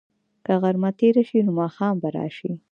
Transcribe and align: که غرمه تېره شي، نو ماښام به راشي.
که 0.45 0.53
غرمه 0.61 0.91
تېره 0.99 1.23
شي، 1.29 1.39
نو 1.45 1.51
ماښام 1.59 1.95
به 2.01 2.09
راشي. 2.15 2.51